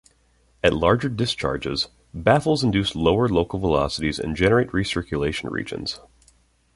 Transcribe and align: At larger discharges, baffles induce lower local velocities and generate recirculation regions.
At 0.63 0.73
larger 0.73 1.09
discharges, 1.09 1.89
baffles 2.11 2.63
induce 2.63 2.95
lower 2.95 3.29
local 3.29 3.59
velocities 3.59 4.17
and 4.17 4.35
generate 4.35 4.69
recirculation 4.69 5.51
regions. 5.51 5.99